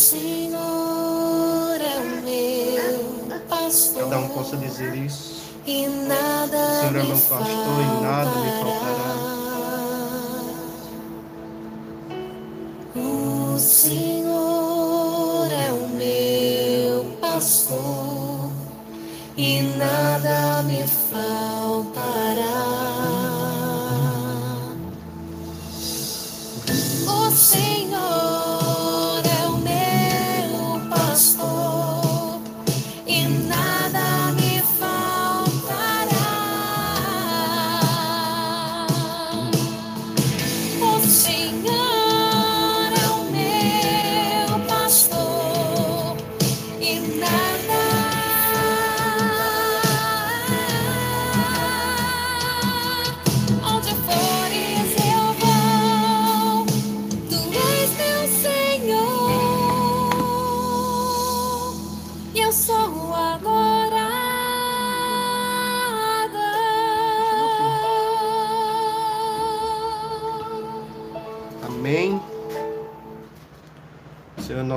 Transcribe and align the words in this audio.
Senhor 0.00 1.78
é 1.78 1.98
o 1.98 2.04
meu 2.24 3.38
pastor. 3.40 4.04
Cada 4.04 4.18
um 4.18 4.28
possa 4.30 4.56
dizer 4.56 4.94
isso. 4.94 5.42
E 5.66 5.86
nada 5.86 6.56
O 6.56 6.78
Senhor 6.78 6.96
é 6.96 7.02
me 7.02 7.06
meu 7.06 7.16
pastor 7.18 7.44
e 7.82 8.02
nada 8.02 8.30
me 8.30 8.50
faltará. 8.62 9.10
O 12.96 13.58
Senhor 13.58 15.52
é 15.52 15.70
o 15.70 15.86
meu 15.88 17.04
pastor 17.20 18.50
e 19.36 19.60
nada 19.76 20.39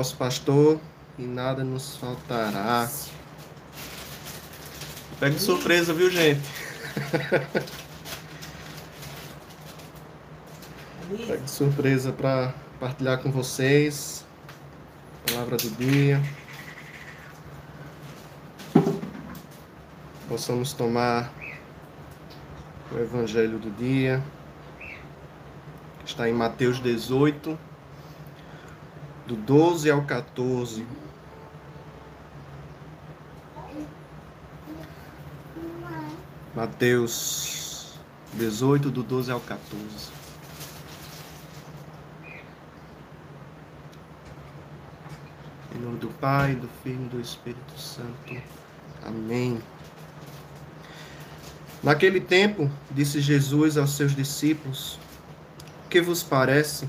nosso 0.03 0.17
pastor 0.17 0.81
e 1.17 1.21
nada 1.21 1.63
nos 1.63 1.95
faltará. 1.95 2.91
Pega 5.17 5.33
de 5.33 5.41
surpresa, 5.41 5.93
viu, 5.93 6.09
gente? 6.09 6.41
Pega 11.25 11.37
de 11.37 11.49
surpresa 11.49 12.11
para 12.11 12.53
partilhar 12.81 13.19
com 13.19 13.31
vocês. 13.31 14.25
Palavra 15.25 15.55
do 15.55 15.69
dia. 15.69 16.21
Possamos 20.27 20.73
tomar 20.73 21.31
o 22.91 22.99
evangelho 22.99 23.57
do 23.57 23.71
dia. 23.71 24.21
que 25.99 26.09
Está 26.09 26.27
em 26.27 26.33
Mateus 26.33 26.81
18, 26.81 27.57
do 29.25 29.35
12 29.35 29.89
ao 29.89 30.03
14. 30.03 30.85
Mateus 36.55 37.97
18, 38.33 38.91
do 38.91 39.01
12 39.01 39.31
ao 39.31 39.39
14. 39.39 40.11
Em 45.75 45.79
nome 45.79 45.97
do 45.97 46.09
Pai, 46.09 46.53
do 46.53 46.69
Filho 46.83 47.05
e 47.05 47.09
do 47.09 47.19
Espírito 47.19 47.79
Santo. 47.79 48.41
Amém. 49.03 49.59
Naquele 51.81 52.21
tempo, 52.21 52.71
disse 52.91 53.19
Jesus 53.19 53.77
aos 53.77 53.91
seus 53.91 54.15
discípulos: 54.15 54.99
O 55.85 55.89
que 55.89 55.99
vos 55.99 56.21
parece? 56.21 56.87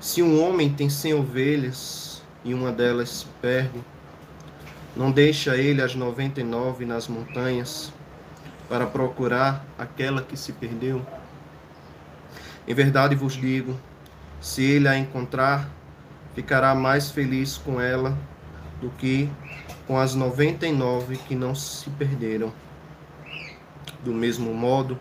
Se 0.00 0.22
um 0.22 0.40
homem 0.40 0.72
tem 0.72 0.88
cem 0.88 1.12
ovelhas 1.12 2.22
e 2.44 2.54
uma 2.54 2.70
delas 2.70 3.08
se 3.10 3.26
perde, 3.42 3.82
não 4.96 5.10
deixa 5.10 5.56
ele 5.56 5.82
as 5.82 5.94
noventa 5.96 6.40
e 6.40 6.44
nove 6.44 6.84
nas 6.84 7.08
montanhas 7.08 7.92
para 8.68 8.86
procurar 8.86 9.66
aquela 9.76 10.22
que 10.22 10.36
se 10.36 10.52
perdeu? 10.52 11.04
Em 12.66 12.74
verdade 12.74 13.16
vos 13.16 13.32
digo, 13.32 13.78
se 14.40 14.62
ele 14.62 14.86
a 14.86 14.96
encontrar, 14.96 15.68
ficará 16.32 16.76
mais 16.76 17.10
feliz 17.10 17.58
com 17.58 17.80
ela 17.80 18.16
do 18.80 18.90
que 18.90 19.28
com 19.84 19.98
as 19.98 20.14
noventa 20.14 20.64
e 20.64 20.72
nove 20.72 21.16
que 21.16 21.34
não 21.34 21.56
se 21.56 21.90
perderam. 21.90 22.52
Do 24.04 24.14
mesmo 24.14 24.54
modo, 24.54 24.96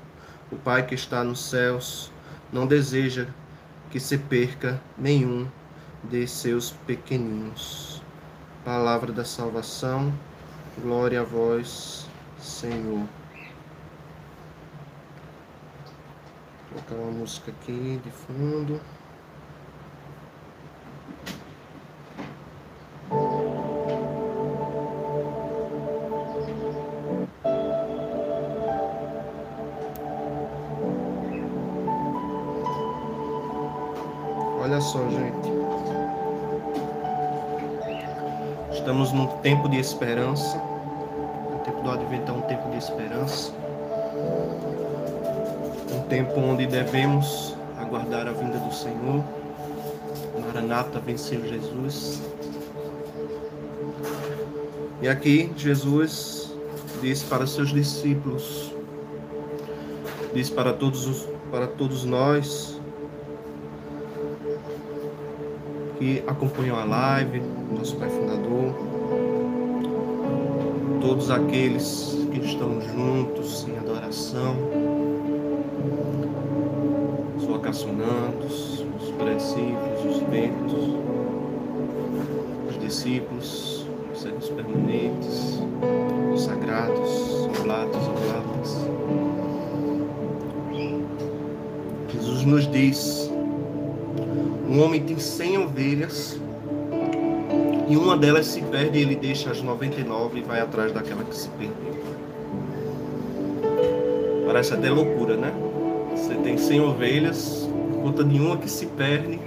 o 0.52 0.56
Pai 0.56 0.88
que 0.88 0.96
está 0.96 1.24
nos 1.24 1.50
céus 1.50 2.12
não 2.52 2.66
deseja 2.66 3.28
que 3.90 4.00
se 4.00 4.18
perca 4.18 4.81
nenhum 4.98 5.48
de 6.03 6.28
seus 6.28 6.72
pequeninos. 6.72 8.02
Palavra 8.64 9.12
da 9.14 9.24
salvação, 9.24 10.14
glória 10.81 11.22
a 11.22 11.24
vós, 11.24 12.08
Senhor. 12.38 13.08
Vou 16.72 16.81
colocar 16.86 16.96
uma 16.96 17.20
música 17.20 17.52
aqui 17.52 18.00
de 18.03 18.12
fundo. 18.12 18.81
Tempo 39.47 39.69
de 39.69 39.80
esperança. 39.80 40.58
O 41.56 41.59
tempo 41.63 41.81
do 41.81 41.90
advento 41.90 42.30
é 42.30 42.35
um 42.35 42.41
tempo 42.41 42.69
de 42.69 42.78
esperança. 42.80 43.53
Um 45.90 46.02
tempo 46.09 46.38
onde 46.38 46.68
devemos 46.68 47.56
aguardar 47.78 48.28
a 48.28 48.34
vinda 48.34 48.57
do 48.57 48.74
Senhor. 48.74 49.24
Maranata 50.38 51.00
venceu 51.00 51.47
Jesus. 51.47 52.22
E 55.02 55.07
aqui 55.07 55.50
Jesus 55.56 56.53
diz 57.02 57.24
para 57.24 57.47
seus 57.47 57.69
discípulos, 57.69 58.74
diz 60.34 60.50
para 60.50 60.74
todos 60.74 61.07
os, 61.07 61.30
para 61.50 61.68
todos 61.68 62.03
nós 62.03 62.81
que 65.97 66.22
acompanham 66.28 66.78
a 66.78 66.84
live, 66.84 67.41
nosso 67.72 67.96
Pai 67.96 68.09
Fundador, 68.09 68.97
todos 71.02 71.30
aqueles 71.30 72.18
que 72.31 72.40
estão 72.40 72.81
juntos 72.81 73.68
em 73.68 73.78
adoração, 73.78 74.56
os 77.38 77.46
vocacionandos, 77.46 78.85
os 79.00 79.12
prediscípulos, 79.12 80.16
os 80.16 80.24
bentos, 80.24 80.84
os 82.69 82.80
discípulos, 82.80 83.88
os 84.13 84.22
servos 84.22 84.50
permanentes, 84.50 85.59
os 86.34 86.41
sagrados, 86.41 87.47
oblatos, 87.59 88.07
oblatas. 88.07 88.88
Jesus 92.12 92.46
nos 92.46 92.72
diz 92.72 93.31
um 94.69 94.81
homem 94.81 95.01
tem 95.04 95.18
cem 95.18 95.57
ovelhas 95.57 96.39
e 97.88 97.95
uma 97.95 98.18
delas 98.18 98.48
se 98.48 98.62
perde 98.62 99.00
ele 99.00 99.16
deixa 99.16 99.50
as 99.50 99.62
99 99.62 100.39
e 100.39 100.42
vai 100.42 100.60
atrás 100.60 100.92
daquela 100.92 101.24
que 101.24 101.36
se 101.36 101.50
perdeu. 101.50 101.95
Parece 104.45 104.74
até 104.74 104.89
loucura, 104.89 105.38
né? 105.38 105.54
Você 106.16 106.36
tem 106.36 106.57
100 106.57 106.81
ovelhas, 106.81 107.69
por 107.92 108.01
conta 108.04 108.24
de 108.24 108.39
uma 108.39 108.57
que 108.57 108.69
se 108.69 108.86
perde, 108.88 109.39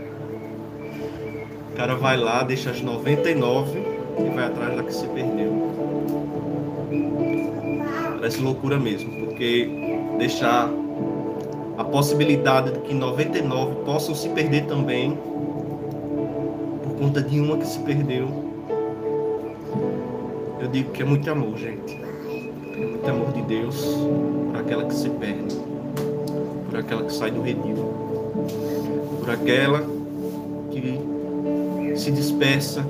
o 1.72 1.76
cara 1.76 1.94
vai 1.94 2.16
lá, 2.16 2.42
deixa 2.42 2.70
as 2.70 2.80
99 2.80 3.78
e 3.78 4.34
vai 4.34 4.44
atrás 4.46 4.76
da 4.76 4.82
que 4.82 4.94
se 4.94 5.06
perdeu. 5.08 5.70
Parece 8.18 8.40
loucura 8.40 8.78
mesmo, 8.78 9.26
porque 9.26 9.68
deixar 10.18 10.70
a 11.78 11.84
possibilidade 11.84 12.72
de 12.72 12.80
que 12.80 12.92
99 12.92 13.76
possam 13.86 14.14
se 14.14 14.28
perder 14.28 14.66
também 14.66 15.18
conta 17.00 17.22
de 17.22 17.40
uma 17.40 17.56
que 17.56 17.66
se 17.66 17.78
perdeu. 17.78 18.28
Eu 20.60 20.68
digo 20.68 20.90
que 20.92 21.00
é 21.00 21.04
muito 21.04 21.30
amor, 21.30 21.56
gente. 21.56 21.94
É 21.94 22.86
muito 22.86 23.08
amor 23.08 23.32
de 23.32 23.40
Deus 23.40 23.82
por 24.52 24.60
aquela 24.60 24.84
que 24.84 24.94
se 24.94 25.08
perde, 25.08 25.56
por 26.68 26.78
aquela 26.78 27.02
que 27.04 27.12
sai 27.14 27.30
do 27.30 27.40
redil, 27.40 27.74
por 29.18 29.30
aquela 29.30 29.82
que 30.70 31.96
se 31.96 32.10
dispersa 32.12 32.84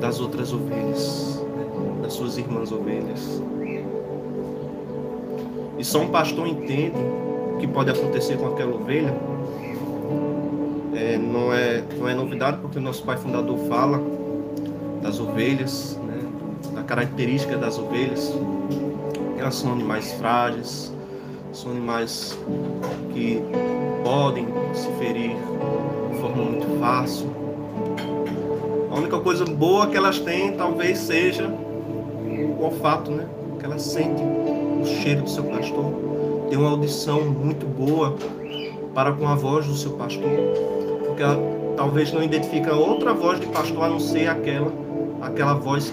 das 0.00 0.18
outras 0.18 0.54
ovelhas, 0.54 1.44
das 2.02 2.14
suas 2.14 2.38
irmãs 2.38 2.72
ovelhas. 2.72 3.42
E 5.78 5.84
só 5.84 6.00
um 6.00 6.08
pastor 6.08 6.48
entende 6.48 6.96
o 7.54 7.58
que 7.58 7.66
pode 7.66 7.90
acontecer 7.90 8.38
com 8.38 8.46
aquela 8.46 8.74
ovelha. 8.74 9.35
Não, 11.18 11.52
é, 11.52 11.82
não 11.96 12.08
é 12.08 12.14
novidade, 12.14 12.58
porque 12.60 12.78
o 12.78 12.82
nosso 12.82 13.02
pai 13.02 13.16
fundador 13.16 13.58
fala 13.68 14.00
das 15.02 15.20
ovelhas, 15.20 15.98
né, 16.06 16.22
da 16.74 16.82
característica 16.82 17.56
das 17.56 17.78
ovelhas. 17.78 18.34
Elas 19.38 19.54
são 19.54 19.72
animais 19.72 20.12
frágeis, 20.12 20.92
são 21.52 21.70
animais 21.70 22.38
que 23.12 23.42
podem 24.02 24.46
se 24.72 24.88
ferir 24.98 25.36
de 26.12 26.20
forma 26.20 26.42
muito 26.42 26.78
fácil. 26.78 27.28
A 28.90 28.94
única 28.94 29.18
coisa 29.20 29.44
boa 29.44 29.86
que 29.88 29.96
elas 29.96 30.18
têm 30.18 30.52
talvez 30.56 30.98
seja 30.98 31.48
o 31.48 32.62
olfato, 32.62 33.10
né? 33.10 33.26
Que 33.58 33.66
elas 33.66 33.82
sentem 33.82 34.26
o 34.80 34.86
cheiro 34.86 35.22
do 35.22 35.30
seu 35.30 35.44
pastor. 35.44 35.92
Tem 36.48 36.58
uma 36.58 36.70
audição 36.70 37.22
muito 37.24 37.66
boa 37.66 38.16
para 38.94 39.12
com 39.12 39.28
a 39.28 39.34
voz 39.34 39.66
do 39.66 39.74
seu 39.74 39.92
pastor, 39.92 40.30
porque 41.16 41.22
ela 41.22 41.38
talvez 41.78 42.12
não 42.12 42.22
identifica 42.22 42.74
outra 42.74 43.14
voz 43.14 43.40
de 43.40 43.46
pastor 43.46 43.84
a 43.84 43.88
não 43.88 43.98
ser 43.98 44.28
aquela, 44.28 44.70
aquela 45.22 45.54
voz 45.54 45.92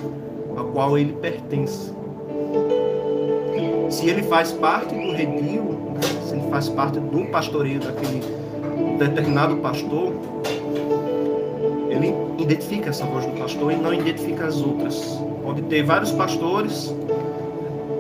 a 0.58 0.64
qual 0.66 0.98
ele 0.98 1.14
pertence. 1.14 1.94
Se 3.90 4.10
ele 4.10 4.24
faz 4.24 4.52
parte 4.52 4.94
do 4.94 5.14
redil, 5.14 5.78
se 6.26 6.36
ele 6.36 6.50
faz 6.50 6.68
parte 6.68 7.00
do 7.00 7.26
pastoreio 7.32 7.80
daquele 7.80 8.22
determinado 8.98 9.56
pastor, 9.58 10.14
ele 11.90 12.14
identifica 12.38 12.90
essa 12.90 13.06
voz 13.06 13.26
do 13.26 13.32
pastor 13.40 13.72
e 13.72 13.78
não 13.78 13.94
identifica 13.94 14.48
as 14.48 14.62
outras. 14.62 15.22
Pode 15.42 15.62
ter 15.64 15.84
vários 15.84 16.12
pastores, 16.12 16.94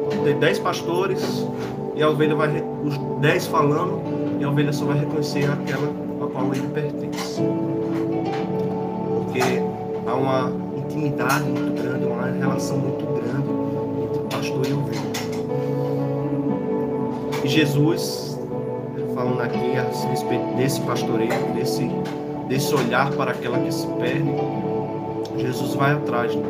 pode 0.05 0.23
ter 0.23 0.35
dez 0.35 0.59
pastores, 0.59 1.47
e 1.95 2.03
a 2.03 2.09
ovelha 2.09 2.35
vai, 2.35 2.49
os 2.83 2.97
dez 3.21 3.47
falando, 3.47 4.01
e 4.41 4.43
a 4.43 4.49
ovelha 4.49 4.73
só 4.73 4.85
vai 4.85 4.99
reconhecer 4.99 5.49
aquela 5.49 6.03
a 6.23 6.27
qual 6.27 6.53
ele 6.53 6.67
pertence. 6.69 7.02
Uma 10.23 10.51
intimidade 10.77 11.43
muito 11.43 11.81
grande, 11.81 12.05
uma 12.05 12.25
relação 12.27 12.77
muito 12.77 13.05
grande 13.05 13.49
entre 14.03 14.19
pastor 14.35 14.65
e 14.67 14.73
ovelha. 14.73 15.01
E 17.43 17.47
Jesus, 17.47 18.39
falando 19.13 19.41
aqui 19.41 19.77
a 19.77 19.83
respeito 20.09 20.55
desse 20.55 20.79
pastoreio, 20.81 21.53
desse, 21.53 21.89
desse 22.47 22.73
olhar 22.73 23.11
para 23.11 23.31
aquela 23.31 23.59
que 23.59 23.71
se 23.73 23.85
perde, 23.87 24.33
Jesus 25.37 25.75
vai 25.75 25.93
atrás 25.93 26.33
né? 26.35 26.47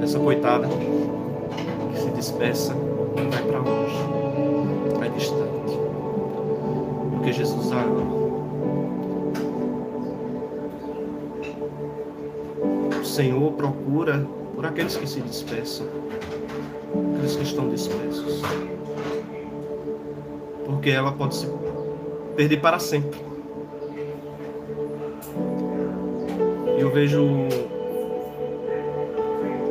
dessa 0.00 0.18
coitada 0.18 0.68
que 0.68 1.98
se 1.98 2.10
dispersa 2.10 2.74
e 3.16 3.30
vai 3.30 3.42
para 3.42 3.58
longe, 3.60 3.96
vai 4.98 5.08
distante. 5.10 5.78
Porque 7.12 7.32
Jesus 7.32 7.72
ama. 7.72 8.15
Senhor 13.16 13.52
procura 13.52 14.26
por 14.54 14.66
aqueles 14.66 14.96
que 14.96 15.06
se 15.06 15.20
dispersam, 15.20 15.86
aqueles 17.14 17.36
que 17.36 17.42
estão 17.42 17.68
dispersos 17.68 18.42
porque 20.66 20.90
ela 20.90 21.12
pode 21.12 21.34
se 21.34 21.48
perder 22.36 22.60
para 22.60 22.78
sempre. 22.78 23.18
E 26.76 26.80
eu 26.80 26.90
vejo 26.90 27.24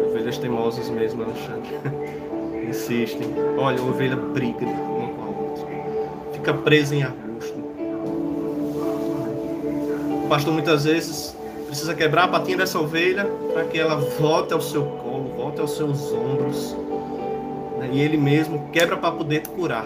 ovelhas 0.08 0.40
teimosas 0.40 0.90
mesmo, 0.90 1.24
Alexandre. 1.24 1.70
Insistem. 2.68 3.28
Olha, 3.60 3.80
a 3.80 3.84
ovelha 3.84 4.16
briga 4.16 4.66
uma 4.66 5.10
com 5.10 5.22
a 5.22 5.42
outra. 5.42 5.68
Fica 6.34 6.54
presa 6.54 6.96
em 6.96 7.04
arbusto. 7.04 7.60
O 10.24 10.28
pastor 10.28 10.52
muitas 10.52 10.86
vezes 10.86 11.35
precisa 11.76 11.94
quebrar 11.94 12.24
a 12.24 12.28
patinha 12.30 12.58
dessa 12.58 12.80
ovelha 12.80 13.26
para 13.54 13.66
que 13.66 13.78
ela 13.78 13.96
volte 13.96 14.54
ao 14.54 14.62
seu 14.62 14.84
colo, 14.84 15.34
volte 15.36 15.60
aos 15.60 15.76
seus 15.76 16.10
ombros. 16.14 16.74
Né? 17.78 17.90
E 17.92 18.00
ele 18.00 18.16
mesmo 18.16 18.70
quebra 18.72 18.96
para 18.96 19.12
poder 19.12 19.46
curar 19.48 19.86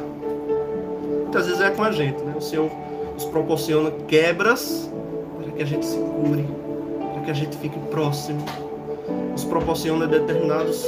muitas 1.29 1.45
vezes 1.45 1.61
é 1.61 1.69
com 1.69 1.83
a 1.83 1.91
gente, 1.91 2.19
né? 2.23 2.33
O 2.35 2.41
Senhor 2.41 2.71
nos 3.13 3.25
proporciona 3.25 3.91
quebras 4.07 4.89
para 5.37 5.51
que 5.51 5.61
a 5.61 5.65
gente 5.65 5.85
se 5.85 5.97
cure, 5.97 6.47
para 7.13 7.21
que 7.21 7.31
a 7.31 7.33
gente 7.35 7.55
fique 7.57 7.77
próximo, 7.91 8.43
nos 9.31 9.43
proporciona 9.45 10.07
determinados, 10.07 10.83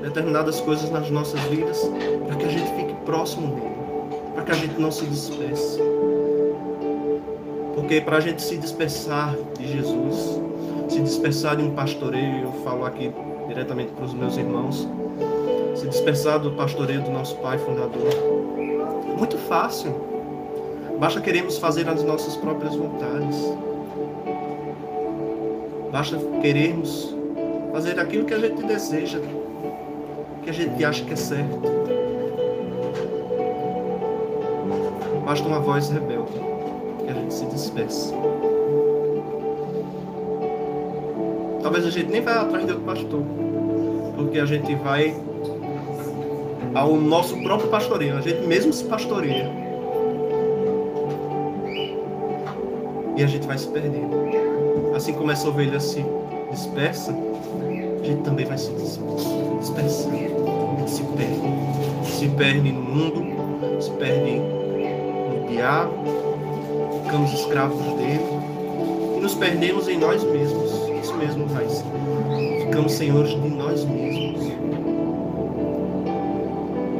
determinadas 0.00 0.60
coisas 0.60 0.90
nas 0.90 1.10
nossas 1.10 1.40
vidas 1.42 1.80
para 2.26 2.36
que 2.36 2.44
a 2.44 2.48
gente 2.48 2.72
fique 2.74 2.94
próximo 3.04 3.56
dele, 3.56 3.74
para 4.34 4.44
que 4.44 4.50
a 4.52 4.54
gente 4.54 4.80
não 4.80 4.92
se 4.92 5.04
disperse. 5.06 5.80
Porque 7.90 8.02
para 8.02 8.18
a 8.18 8.20
gente 8.20 8.40
se 8.40 8.56
dispersar 8.56 9.34
de 9.58 9.66
Jesus, 9.66 10.40
se 10.88 11.00
dispersar 11.00 11.56
de 11.56 11.64
um 11.64 11.72
pastoreio, 11.72 12.44
eu 12.44 12.52
falo 12.62 12.84
aqui 12.84 13.12
diretamente 13.48 13.90
para 13.90 14.04
os 14.04 14.14
meus 14.14 14.36
irmãos, 14.36 14.88
se 15.74 15.88
dispersar 15.88 16.38
do 16.38 16.52
pastoreio 16.52 17.02
do 17.02 17.10
nosso 17.10 17.34
Pai 17.38 17.58
Fundador, 17.58 18.14
muito 19.18 19.36
fácil. 19.36 19.92
Basta 21.00 21.20
queremos 21.20 21.58
fazer 21.58 21.88
as 21.88 22.04
nossas 22.04 22.36
próprias 22.36 22.76
vontades. 22.76 23.36
Basta 25.90 26.16
querermos 26.40 27.12
fazer 27.72 27.98
aquilo 27.98 28.24
que 28.24 28.34
a 28.34 28.38
gente 28.38 28.62
deseja, 28.62 29.18
que 30.44 30.50
a 30.50 30.52
gente 30.52 30.84
acha 30.84 31.04
que 31.04 31.12
é 31.12 31.16
certo. 31.16 31.60
Basta 35.26 35.48
uma 35.48 35.58
voz 35.58 35.88
rebelde 35.88 36.09
dispersa. 37.70 38.14
Talvez 41.62 41.86
a 41.86 41.90
gente 41.90 42.10
nem 42.10 42.20
vá 42.20 42.40
atrás 42.40 42.66
do 42.66 42.80
pastor, 42.80 43.22
porque 44.16 44.38
a 44.38 44.46
gente 44.46 44.74
vai 44.76 45.14
ao 46.74 46.96
nosso 46.96 47.40
próprio 47.42 47.68
pastoreio. 47.68 48.16
A 48.16 48.20
gente 48.20 48.46
mesmo 48.46 48.72
se 48.72 48.84
pastoreia. 48.84 49.50
E 53.16 53.22
a 53.22 53.26
gente 53.26 53.46
vai 53.46 53.58
se 53.58 53.68
perdendo. 53.68 54.10
Assim 54.94 55.12
como 55.12 55.30
essa 55.30 55.48
ovelha 55.48 55.78
se 55.78 56.04
dispersa, 56.50 57.14
a 58.02 58.04
gente 58.04 58.22
também 58.22 58.46
vai 58.46 58.58
se 58.58 58.72
dispersando. 58.72 59.20
Se 60.86 61.02
perde. 61.04 61.40
Se 62.04 62.28
perde 62.30 62.72
no 62.72 62.80
mundo, 62.80 63.80
se 63.80 63.90
perde 63.92 64.38
no 64.38 65.48
diabo, 65.48 66.29
ficamos 67.10 67.32
escravos 67.32 67.84
dele 67.94 68.24
e 69.16 69.20
nos 69.20 69.34
perdemos 69.34 69.88
em 69.88 69.98
nós 69.98 70.22
mesmos. 70.22 70.70
Isso 71.02 71.12
mesmo, 71.16 71.44
Raiz. 71.46 71.84
Ficamos 72.66 72.92
senhores 72.92 73.30
de 73.30 73.48
nós 73.48 73.84
mesmos 73.84 74.48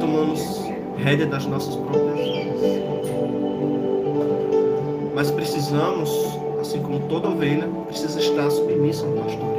tomamos 0.01 0.65
rédea 0.97 1.27
das 1.27 1.45
nossas 1.45 1.75
próprias 1.77 2.19
vidas. 2.19 2.59
Mas 5.15 5.31
precisamos, 5.31 6.09
assim 6.59 6.81
como 6.81 6.99
toda 7.07 7.29
ovelha, 7.29 7.69
precisa 7.87 8.19
estar 8.19 8.51
submissa 8.51 9.05
ao 9.05 9.13
pastoreio. 9.13 9.50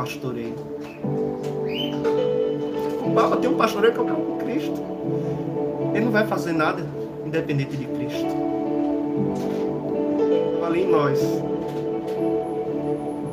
Pastoreio. 0.00 0.54
O 3.04 3.12
Papa 3.14 3.36
tem 3.36 3.50
um 3.50 3.54
pastoreio 3.54 3.92
que 3.92 3.98
é 3.98 4.02
o 4.02 4.06
próprio 4.06 4.36
Cristo. 4.36 4.80
Ele 5.94 6.04
não 6.06 6.12
vai 6.12 6.26
fazer 6.26 6.52
nada 6.52 6.82
independente 7.26 7.76
de 7.76 7.84
Cristo. 7.84 8.26
Ali 10.66 10.84
em 10.84 10.90
nós. 10.90 11.20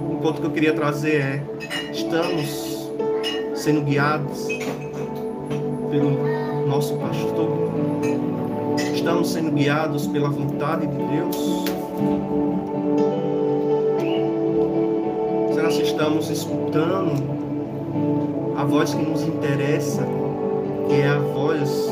Um 0.10 0.18
ponto 0.22 0.42
que 0.42 0.48
eu 0.48 0.52
queria 0.52 0.74
trazer 0.74 1.16
é: 1.16 1.44
estamos 1.92 2.92
sendo 3.56 3.82
guiados 3.84 4.48
pelo 5.90 6.68
nosso 6.68 6.98
pastor? 6.98 7.50
Estamos 8.94 9.32
sendo 9.32 9.52
guiados 9.52 10.06
pela 10.08 10.30
vontade 10.30 10.86
de 10.86 10.98
Deus? 10.98 11.68
Estamos 15.98 16.30
escutando 16.30 17.12
a 18.56 18.64
voz 18.64 18.94
que 18.94 19.02
nos 19.02 19.24
interessa, 19.24 20.06
que 20.88 20.94
é 20.94 21.08
a 21.08 21.18
voz 21.18 21.90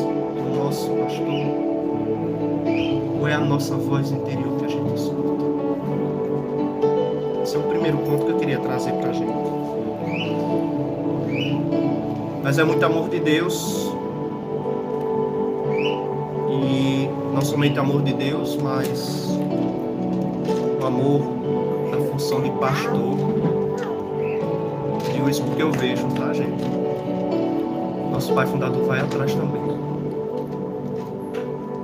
nosso 0.55 0.91
pastor? 0.91 1.25
Ou 3.19 3.27
é 3.27 3.33
a 3.33 3.39
nossa 3.39 3.75
voz 3.75 4.11
interior 4.11 4.59
que 4.59 4.65
a 4.65 4.67
gente 4.67 4.93
escuta? 4.93 5.43
Esse 7.41 7.55
é 7.55 7.59
o 7.59 7.63
primeiro 7.63 7.97
ponto 7.97 8.25
que 8.27 8.31
eu 8.51 8.61
trazer 8.61 8.91
para 8.91 9.09
a 9.09 9.13
gente. 9.13 9.33
Mas 12.43 12.59
é 12.59 12.63
muito 12.63 12.85
amor 12.85 13.09
de 13.09 13.19
Deus. 13.19 13.91
E 16.51 17.09
não 17.33 17.41
somente 17.41 17.79
amor 17.79 18.03
de 18.03 18.13
Deus, 18.13 18.55
mas 18.57 19.35
o 20.79 20.85
amor 20.85 21.21
da 21.89 21.97
função 22.11 22.43
de 22.43 22.51
pastor. 22.51 23.54
Eu 25.65 25.71
vejo, 25.71 26.07
tá, 26.09 26.31
gente? 26.31 26.63
Nosso 28.11 28.35
pai 28.35 28.45
fundador 28.45 28.85
vai 28.85 28.99
atrás 28.99 29.33
também. 29.33 29.63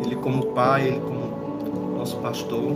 Ele 0.05 0.15
como 0.17 0.45
pai, 0.53 0.88
ele 0.88 1.00
como 1.00 1.97
nosso 1.97 2.17
pastor, 2.17 2.75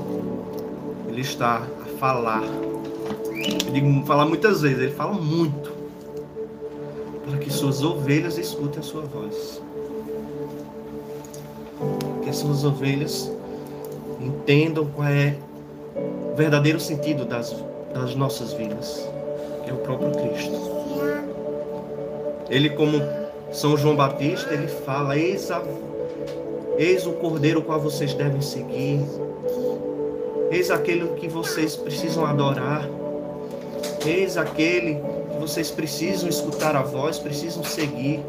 ele 1.07 1.21
está 1.21 1.57
a 1.57 1.97
falar. 2.00 2.41
Eu 2.41 3.71
digo 3.71 4.03
falar 4.07 4.25
muitas 4.25 4.63
vezes, 4.63 4.79
ele 4.79 4.93
fala 4.93 5.13
muito. 5.13 5.71
Para 7.24 7.38
que 7.38 7.53
suas 7.53 7.83
ovelhas 7.83 8.39
escutem 8.39 8.79
a 8.79 8.83
sua 8.83 9.03
voz. 9.03 9.62
Que 12.24 12.31
as 12.31 12.38
suas 12.38 12.65
ovelhas 12.65 13.31
entendam 14.19 14.88
qual 14.88 15.07
é 15.07 15.38
o 15.95 16.35
verdadeiro 16.35 16.79
sentido 16.79 17.25
das, 17.25 17.55
das 17.93 18.15
nossas 18.15 18.53
vidas, 18.53 19.07
que 19.63 19.69
é 19.69 19.74
o 19.74 19.77
próprio 19.77 20.09
Cristo. 20.09 20.75
Ele, 22.50 22.70
como 22.70 23.02
São 23.52 23.75
João 23.75 23.96
Batista, 23.96 24.54
ele 24.54 24.68
fala: 24.68 25.18
Eis, 25.18 25.50
a, 25.52 25.62
eis 26.78 27.06
o 27.08 27.14
cordeiro 27.14 27.62
qual 27.62 27.80
vocês 27.80 28.14
devem 28.14 28.42
seguir, 28.42 29.02
eis 30.52 30.70
aquele 30.70 31.08
que 31.16 31.28
vocês 31.28 31.75
precisam 31.75 32.25
adorar, 32.25 32.88
eis 34.06 34.38
aquele 34.38 34.96
que 35.32 35.38
vocês 35.40 35.72
precisam 35.72 36.30
escutar 36.30 36.75
a 36.75 36.82
voz, 36.82 37.18
precisam 37.18 37.64
seguir. 37.64 38.24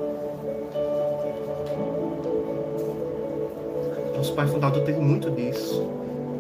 Nosso 4.17 4.33
Pai 4.35 4.47
Fundador 4.47 4.83
teve 4.83 4.99
muito 4.99 5.31
disso 5.31 5.97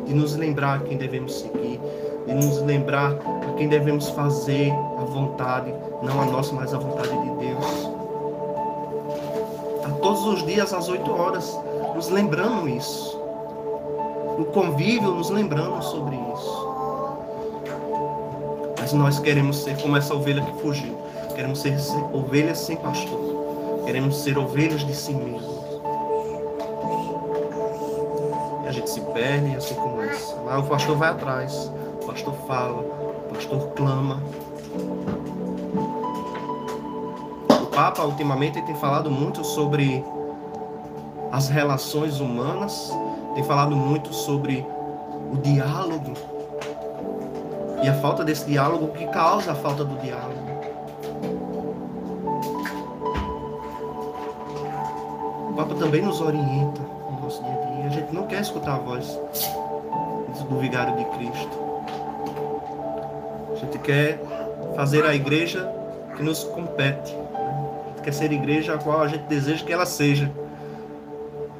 de 0.06 0.14
nos 0.14 0.36
lembrar 0.36 0.82
quem 0.84 0.96
devemos 0.96 1.40
seguir, 1.40 1.80
de 2.26 2.34
nos 2.34 2.62
lembrar 2.62 3.12
a 3.12 3.52
quem 3.56 3.68
devemos 3.68 4.08
fazer 4.10 4.72
vontade, 5.06 5.74
não 6.02 6.20
a 6.20 6.24
nossa, 6.26 6.54
mas 6.54 6.74
a 6.74 6.78
vontade 6.78 7.08
de 7.08 7.30
Deus. 7.36 7.90
A 9.84 9.90
todos 10.00 10.24
os 10.26 10.44
dias, 10.44 10.72
às 10.72 10.88
oito 10.88 11.10
horas, 11.12 11.58
nos 11.94 12.08
lembrando 12.08 12.68
isso. 12.68 13.16
No 14.38 14.44
convívio, 14.46 15.12
nos 15.12 15.30
lembrando 15.30 15.82
sobre 15.82 16.16
isso. 16.16 16.66
Mas 18.78 18.92
nós 18.92 19.18
queremos 19.18 19.62
ser 19.62 19.80
como 19.80 19.96
essa 19.96 20.14
ovelha 20.14 20.42
que 20.42 20.60
fugiu. 20.60 20.96
Queremos 21.34 21.60
ser 21.60 21.76
ovelhas 22.12 22.58
sem 22.58 22.76
pastor. 22.76 23.82
Queremos 23.84 24.16
ser 24.18 24.36
ovelhas 24.36 24.84
de 24.84 24.94
si 24.94 25.12
mesmos. 25.14 25.56
E 28.64 28.68
a 28.68 28.72
gente 28.72 28.90
se 28.90 29.00
perde, 29.00 29.56
assim 29.56 29.74
como 29.74 29.96
Lá 30.44 30.58
o 30.60 30.62
pastor 30.64 30.96
vai 30.96 31.10
atrás, 31.10 31.70
o 32.02 32.06
pastor 32.06 32.34
fala, 32.46 32.80
o 32.80 33.34
pastor 33.34 33.68
clama. 33.74 34.22
Papa, 37.76 38.02
ultimamente, 38.04 38.62
tem 38.62 38.74
falado 38.74 39.10
muito 39.10 39.44
sobre 39.44 40.02
as 41.30 41.50
relações 41.50 42.20
humanas, 42.20 42.90
tem 43.34 43.44
falado 43.44 43.76
muito 43.76 44.14
sobre 44.14 44.66
o 45.30 45.36
diálogo 45.36 46.14
e 47.82 47.86
a 47.86 47.92
falta 48.00 48.24
desse 48.24 48.46
diálogo 48.46 48.88
que 48.94 49.06
causa 49.08 49.52
a 49.52 49.54
falta 49.54 49.84
do 49.84 49.94
diálogo. 49.98 50.40
O 55.50 55.54
Papa 55.54 55.74
também 55.74 56.00
nos 56.00 56.22
orienta 56.22 56.80
no 57.10 57.20
nosso 57.20 57.42
dia 57.42 57.52
a 57.52 57.74
dia. 57.74 57.86
A 57.88 57.90
gente 57.90 58.14
não 58.14 58.26
quer 58.26 58.40
escutar 58.40 58.76
a 58.76 58.78
voz 58.78 59.20
do 60.48 60.58
vigário 60.58 60.96
de 60.96 61.04
Cristo. 61.04 61.58
A 63.52 63.56
gente 63.56 63.78
quer 63.80 64.18
fazer 64.74 65.04
a 65.04 65.14
igreja 65.14 65.70
que 66.16 66.22
nos 66.22 66.42
compete. 66.42 67.25
Quer 68.06 68.12
ser 68.12 68.30
igreja 68.30 68.72
a 68.72 68.78
qual 68.78 69.00
a 69.02 69.08
gente 69.08 69.24
deseja 69.24 69.64
que 69.64 69.72
ela 69.72 69.84
seja. 69.84 70.32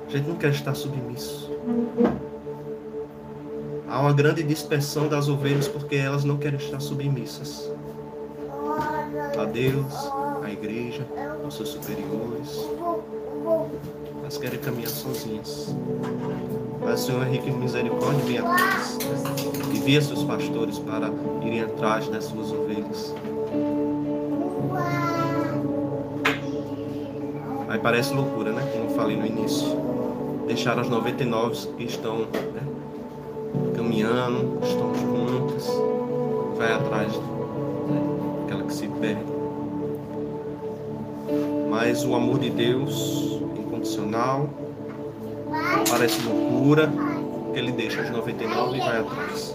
A 0.07 0.11
gente 0.12 0.29
não 0.29 0.37
quer 0.37 0.50
estar 0.50 0.76
submisso. 0.76 1.50
Há 3.88 3.99
uma 3.99 4.12
grande 4.12 4.45
dispersão 4.45 5.09
das 5.09 5.29
ovelhas 5.29 5.67
porque 5.67 5.97
elas 5.97 6.23
não 6.23 6.37
querem 6.37 6.57
estar 6.57 6.79
submissas 6.79 7.69
a 9.37 9.45
Deus, 9.45 9.93
a 10.45 10.49
igreja, 10.49 11.05
aos 11.43 11.57
seus 11.57 11.71
superiores. 11.71 12.65
Elas 14.21 14.38
querem 14.38 14.61
caminhar 14.61 14.91
sozinhas. 14.91 15.75
Mas 16.81 17.03
o 17.03 17.07
Senhor 17.07 17.26
Henrique 17.26 17.50
Misericórdia 17.50 18.25
vem 18.25 18.38
atrás. 18.38 18.99
E 19.75 19.79
via 19.81 20.00
seus 20.00 20.23
pastores 20.23 20.79
para 20.79 21.11
irem 21.43 21.62
atrás 21.62 22.07
das 22.07 22.26
suas 22.26 22.53
ovelhas. 22.53 23.12
Aí 27.76 27.83
parece 27.83 28.14
loucura, 28.14 28.52
né? 28.52 28.66
Como 28.73 28.85
eu 28.85 28.97
falei 28.97 29.18
no 29.18 29.26
início. 29.26 29.68
Deixar 30.47 30.78
as 30.78 30.88
99 30.88 31.75
que 31.76 31.85
estão 31.85 32.21
né, 32.21 32.62
caminhando, 33.76 34.59
estão 34.64 34.95
juntas, 34.95 35.68
vai 36.56 36.73
atrás 36.73 37.12
daquela 38.40 38.62
né, 38.62 38.66
que 38.66 38.73
se 38.73 38.88
perde. 38.88 39.26
Mas 41.68 42.02
o 42.02 42.14
amor 42.14 42.38
de 42.38 42.49
Deus 42.49 43.42
incondicional 43.59 44.49
Parece 45.90 46.23
loucura 46.26 46.90
ele 47.52 47.73
deixa 47.73 48.00
os 48.00 48.09
99 48.09 48.76
e 48.78 48.80
vai 48.80 49.00
atrás. 49.00 49.54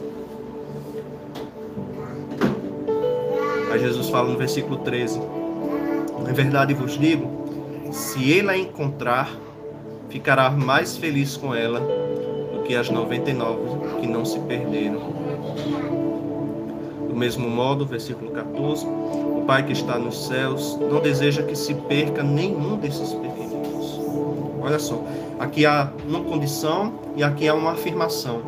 Mas 3.68 3.82
Jesus 3.82 4.10
fala 4.10 4.30
no 4.30 4.38
versículo 4.38 4.78
13: 4.78 5.20
Em 6.30 6.34
verdade 6.34 6.76
vos 6.76 7.00
digo, 7.00 7.41
se 7.92 8.32
ele 8.32 8.50
a 8.50 8.58
encontrar, 8.58 9.30
ficará 10.10 10.50
mais 10.50 10.98
feliz 10.98 11.38
com 11.38 11.54
ela 11.54 11.80
do 12.54 12.64
que 12.64 12.76
as 12.76 12.90
99 12.90 14.00
que 14.00 14.08
não 14.08 14.26
se 14.26 14.40
perderam. 14.40 15.00
Do 17.08 17.16
mesmo 17.16 17.50
modo, 17.50 17.86
versículo 17.86 18.32
14: 18.32 18.86
O 18.86 19.44
Pai 19.46 19.66
que 19.66 19.74
está 19.74 20.00
nos 20.00 20.28
céus 20.28 20.80
não 20.90 21.00
deseja 21.00 21.44
que 21.44 21.56
se 21.56 21.74
perca 21.76 22.24
nenhum 22.24 22.78
desses 22.78 23.14
pequeninos. 23.14 24.00
Olha 24.64 24.80
só, 24.80 25.04
Aqui 25.42 25.66
há 25.66 25.92
uma 26.08 26.22
condição 26.22 26.94
e 27.16 27.24
aqui 27.24 27.48
há 27.48 27.56
uma 27.56 27.72
afirmação. 27.72 28.44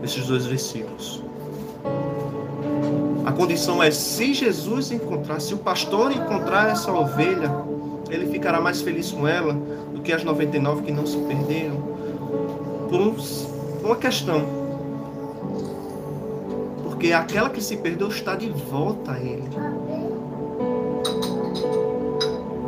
Nesses 0.00 0.28
dois 0.28 0.46
versículos. 0.46 1.20
A 3.26 3.32
condição 3.32 3.82
é 3.82 3.90
se 3.90 4.32
Jesus 4.32 4.92
encontrar, 4.92 5.40
se 5.40 5.52
o 5.52 5.58
pastor 5.58 6.12
encontrar 6.12 6.70
essa 6.70 6.92
ovelha, 6.92 7.48
ele 8.10 8.30
ficará 8.30 8.60
mais 8.60 8.82
feliz 8.82 9.10
com 9.10 9.26
ela 9.26 9.52
do 9.92 10.00
que 10.00 10.12
as 10.12 10.24
99 10.24 10.82
que 10.82 10.92
não 10.92 11.06
se 11.06 11.16
perderam. 11.18 11.76
Por 12.88 13.00
uma 13.84 13.96
questão. 13.96 14.44
Porque 16.84 17.12
aquela 17.12 17.48
que 17.48 17.62
se 17.62 17.76
perdeu 17.76 18.08
está 18.08 18.34
de 18.34 18.48
volta 18.48 19.12
a 19.12 19.20
ele. 19.20 19.48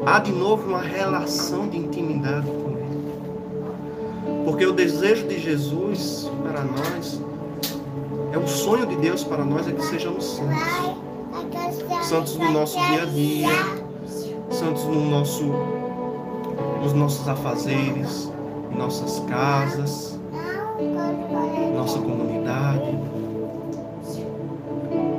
Há 0.06 0.18
de 0.18 0.32
novo 0.32 0.68
uma 0.68 0.80
relação 0.80 1.68
de 1.68 1.76
intimidade 1.76 2.46
porque 4.44 4.66
o 4.66 4.72
desejo 4.72 5.26
de 5.28 5.38
Jesus 5.38 6.30
para 6.42 6.62
nós, 6.62 7.20
é 8.32 8.38
o 8.38 8.46
sonho 8.46 8.86
de 8.86 8.96
Deus 8.96 9.22
para 9.22 9.44
nós 9.44 9.68
é 9.68 9.72
que 9.72 9.84
sejamos 9.84 10.24
santos. 10.24 12.06
Santos 12.06 12.36
no 12.36 12.50
nosso 12.50 12.78
dia 12.88 13.02
a 13.02 13.06
dia, 13.06 13.48
santos 14.52 14.84
no 14.84 15.10
nosso, 15.10 15.44
nos 16.82 16.92
nossos 16.92 17.26
afazeres, 17.26 18.30
em 18.70 18.76
nossas 18.76 19.20
casas, 19.20 20.18
nossa 21.74 21.98
comunidade. 21.98 22.98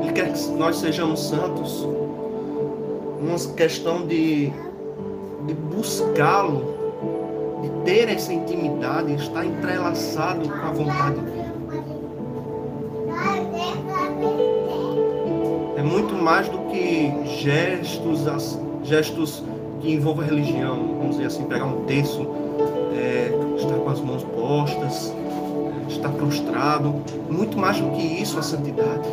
Ele 0.02 0.12
quer 0.14 0.32
que 0.32 0.52
nós 0.52 0.78
sejamos 0.78 1.20
santos. 1.20 1.88
Uma 3.20 3.38
questão 3.56 4.06
de, 4.06 4.52
de 5.48 5.54
buscá-lo 5.54 6.74
de 7.62 7.70
ter 7.86 8.10
essa 8.10 8.34
intimidade, 8.34 9.14
estar 9.16 9.46
entrelaçado 9.46 10.48
com 10.48 10.56
a 10.56 10.72
vontade 10.72 11.20
dele. 11.22 11.44
É 15.78 15.82
muito 15.82 16.14
mais 16.16 16.50
do 16.50 16.58
que 16.70 17.12
gestos, 17.40 18.28
gestos 18.84 19.44
que 19.82 19.92
envolvam 19.94 20.26
religião. 20.26 20.96
Vamos 20.98 21.18
dizer 21.18 21.28
assim, 21.28 21.44
pegar 21.46 21.66
um 21.66 21.84
terço, 21.86 22.28
é, 22.96 23.32
estar 23.58 23.76
com 23.76 23.90
as 23.90 24.00
mãos 24.00 24.24
postas, 24.24 25.14
estar 25.90 26.10
prostrado. 26.10 26.96
Muito 27.30 27.58
mais 27.58 27.80
do 27.80 27.90
que 27.92 28.02
isso 28.02 28.38
a 28.40 28.42
santidade. 28.42 29.08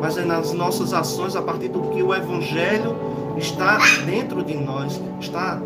mas 0.00 0.16
é 0.18 0.24
nas 0.24 0.52
nossas 0.52 0.92
ações, 0.92 1.34
a 1.34 1.42
partir 1.42 1.68
do 1.68 1.80
que 1.90 2.02
o 2.02 2.14
Evangelho 2.14 2.94
está 3.36 3.78
dentro 4.04 4.42
de 4.44 4.54
nós, 4.54 5.00
está 5.20 5.60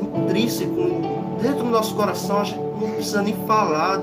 intrínseco, 0.00 1.00
dentro 1.40 1.64
do 1.64 1.70
nosso 1.70 1.94
coração, 1.94 2.40
a 2.40 2.44
gente 2.44 2.58
não 2.58 2.90
precisa 2.90 3.22
nem 3.22 3.34
falar, 3.46 4.00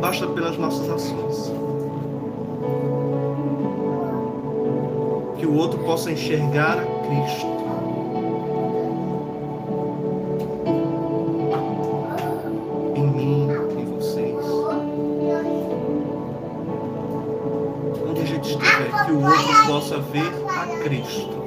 basta 0.00 0.26
pelas 0.28 0.56
nossas 0.56 0.88
ações. 0.88 1.52
Que 5.38 5.46
o 5.46 5.54
outro 5.54 5.78
possa 5.84 6.10
enxergar 6.10 6.78
a 6.78 6.84
Cristo. 7.06 7.46
Em 12.96 13.06
mim, 13.06 13.48
em 13.78 13.84
vocês. 13.94 14.44
Onde 18.08 18.20
a 18.20 18.24
gente 18.24 18.50
estiver, 18.50 19.04
que 19.04 19.12
o 19.12 19.22
outro 19.24 19.66
possa 19.66 19.98
ver 20.00 20.32
a 20.48 20.66
Cristo. 20.82 21.38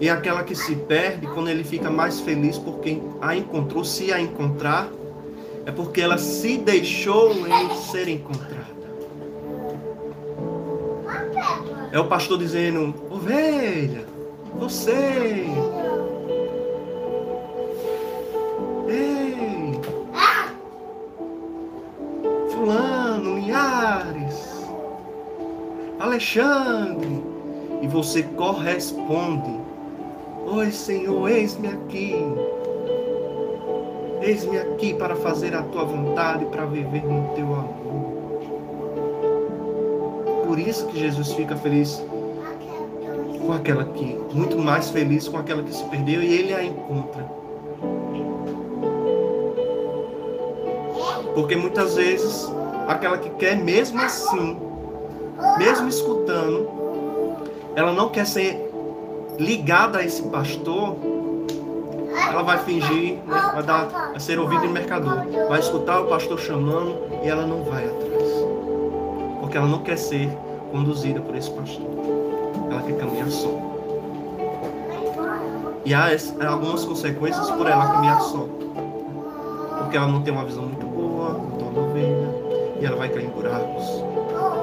E 0.00 0.10
aquela 0.10 0.42
que 0.42 0.54
se 0.54 0.74
perde, 0.74 1.26
quando 1.28 1.48
ele 1.48 1.64
fica 1.64 1.88
mais 1.88 2.20
feliz 2.20 2.58
porque 2.58 3.00
a 3.22 3.36
encontrou, 3.36 3.84
se 3.84 4.12
a 4.12 4.20
encontrar, 4.20 4.90
é 5.64 5.70
porque 5.70 6.00
ela 6.00 6.18
se 6.18 6.58
deixou 6.58 7.32
em 7.32 7.74
ser 7.90 8.08
encontrada. 8.08 8.73
É 11.94 12.00
o 12.00 12.06
pastor 12.06 12.38
dizendo: 12.38 12.92
ovelha, 13.08 14.04
você. 14.58 15.46
Ei, 18.88 19.80
Fulano, 22.50 23.36
Linhares, 23.36 24.66
Alexandre. 26.00 27.22
E 27.80 27.86
você 27.86 28.22
corresponde 28.22 29.60
Oi, 30.46 30.72
Senhor, 30.72 31.30
eis-me 31.30 31.68
aqui. 31.68 32.16
Eis-me 34.20 34.58
aqui 34.58 34.94
para 34.94 35.14
fazer 35.14 35.54
a 35.54 35.62
tua 35.62 35.84
vontade, 35.84 36.44
para 36.46 36.66
viver 36.66 37.04
no 37.04 37.32
teu 37.36 37.46
amor. 37.54 37.83
Por 40.54 40.60
isso 40.60 40.86
que 40.86 41.00
Jesus 41.00 41.32
fica 41.32 41.56
feliz 41.56 42.00
com 43.44 43.52
aquela 43.52 43.84
que, 43.86 44.16
muito 44.32 44.56
mais 44.56 44.88
feliz 44.88 45.26
com 45.26 45.36
aquela 45.36 45.64
que 45.64 45.74
se 45.74 45.82
perdeu 45.86 46.22
e 46.22 46.32
ele 46.32 46.54
a 46.54 46.62
encontra. 46.62 47.24
Porque 51.34 51.56
muitas 51.56 51.96
vezes 51.96 52.48
aquela 52.86 53.18
que 53.18 53.30
quer 53.30 53.56
mesmo 53.56 54.00
assim, 54.00 54.56
mesmo 55.58 55.88
escutando, 55.88 56.68
ela 57.74 57.92
não 57.92 58.10
quer 58.10 58.24
ser 58.24 58.70
ligada 59.36 59.98
a 59.98 60.04
esse 60.04 60.22
pastor, 60.22 60.94
ela 62.30 62.44
vai 62.44 62.58
fingir, 62.58 63.14
né, 63.26 63.50
vai, 63.54 63.62
dar, 63.64 63.86
vai 63.86 64.20
ser 64.20 64.38
ouvida 64.38 64.64
em 64.64 64.70
mercador, 64.70 65.16
vai 65.48 65.58
escutar 65.58 66.00
o 66.00 66.06
pastor 66.06 66.38
chamando 66.38 66.96
e 67.24 67.28
ela 67.28 67.44
não 67.44 67.64
vai 67.64 67.84
atrás, 67.86 68.28
porque 69.40 69.56
ela 69.56 69.66
não 69.66 69.80
quer 69.80 69.98
ser 69.98 70.30
conduzida 70.74 71.20
por 71.20 71.36
esse 71.36 71.48
pastor, 71.52 71.88
ela 72.68 72.82
quer 72.82 72.96
caminhar 72.96 73.30
só. 73.30 73.48
E 75.84 75.94
há 75.94 76.08
algumas 76.48 76.84
consequências 76.84 77.48
por 77.52 77.68
ela 77.68 77.92
caminhar 77.92 78.20
só, 78.20 78.48
porque 79.78 79.96
ela 79.96 80.08
não 80.08 80.22
tem 80.22 80.34
uma 80.34 80.44
visão 80.44 80.64
muito 80.64 80.84
boa, 80.84 81.40
torna 81.60 81.80
ovelha, 81.80 82.28
e 82.80 82.84
ela 82.84 82.96
vai 82.96 83.08
cair 83.08 83.26
em 83.26 83.28
buracos. 83.28 83.84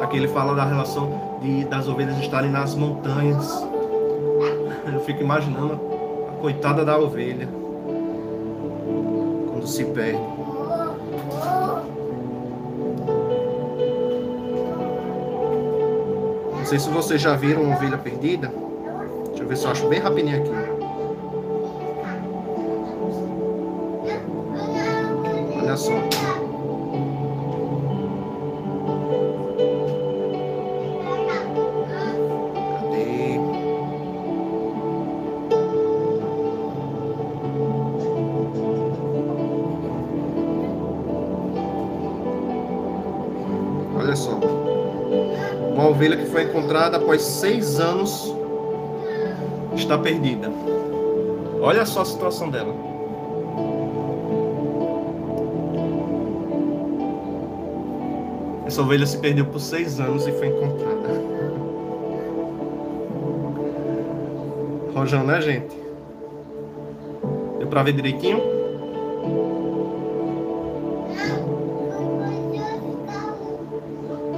Aqui 0.01 0.17
ele 0.17 0.27
fala 0.27 0.53
da 0.53 0.65
relação 0.65 1.39
de, 1.41 1.63
das 1.63 1.87
ovelhas 1.87 2.17
estarem 2.17 2.51
nas 2.51 2.75
montanhas 2.75 3.65
eu 4.91 4.99
fico 5.05 5.21
imaginando 5.21 5.79
a 6.27 6.41
coitada 6.41 6.83
da 6.83 6.99
ovelha 6.99 7.47
quando 9.49 9.65
se 9.65 9.85
perde. 9.85 10.40
Sei 16.71 16.79
se 16.79 16.89
vocês 16.89 17.21
já 17.21 17.35
viram 17.35 17.69
ovelha 17.69 17.97
perdida. 17.97 18.47
Deixa 19.27 19.43
eu 19.43 19.47
ver 19.49 19.57
se 19.57 19.65
eu 19.65 19.71
acho 19.71 19.89
bem 19.89 19.99
rapidinho 19.99 20.37
aqui. 20.37 20.51
Olha 25.61 25.75
só. 25.75 26.10
Foi 46.41 46.49
encontrada 46.49 46.97
após 46.97 47.21
seis 47.21 47.79
anos 47.79 48.33
está 49.75 49.97
perdida. 49.97 50.51
Olha 51.61 51.85
só 51.85 52.01
a 52.01 52.05
situação 52.05 52.49
dela. 52.49 52.73
Essa 58.65 58.81
ovelha 58.81 59.05
se 59.05 59.17
perdeu 59.17 59.45
por 59.45 59.59
seis 59.59 59.99
anos 59.99 60.25
e 60.25 60.31
foi 60.31 60.47
encontrada. 60.47 61.21
Rojão, 64.95 65.23
né, 65.23 65.41
gente? 65.41 65.75
Deu 67.59 67.67
pra 67.67 67.83
ver 67.83 67.93
direitinho? 67.93 68.41